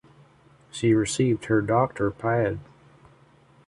[0.71, 2.57] She received her Doctor paed.